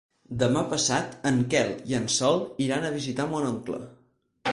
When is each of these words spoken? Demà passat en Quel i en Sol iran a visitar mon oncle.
Demà 0.43 0.61
passat 0.69 1.11
en 1.31 1.37
Quel 1.53 1.69
i 1.91 1.97
en 1.97 2.07
Sol 2.13 2.41
iran 2.69 2.87
a 2.87 2.91
visitar 2.97 3.29
mon 3.35 3.47
oncle. 3.51 3.79